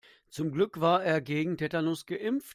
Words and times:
Zum 0.31 0.51
Glück 0.51 0.79
war 0.81 1.03
er 1.03 1.21
gegen 1.21 1.57
Tetanus 1.57 2.07
geimpft. 2.07 2.49